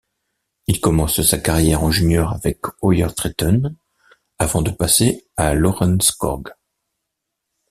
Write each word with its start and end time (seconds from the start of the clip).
Il 0.65 0.81
commence 0.81 1.21
sa 1.21 1.37
carrière 1.37 1.83
en 1.83 1.91
junior 1.91 2.33
avec 2.33 2.59
Øyer-Tretten 2.81 3.75
avant 4.39 4.63
de 4.63 4.71
passer 4.71 5.27
à 5.37 5.53
Lørenskog. 5.53 6.49